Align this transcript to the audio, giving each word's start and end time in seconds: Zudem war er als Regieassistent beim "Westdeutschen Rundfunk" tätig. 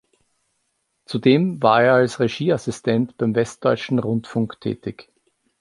Zudem 1.05 1.61
war 1.61 1.83
er 1.83 1.93
als 1.93 2.19
Regieassistent 2.19 3.17
beim 3.17 3.35
"Westdeutschen 3.35 3.99
Rundfunk" 3.99 4.59
tätig. 4.59 5.11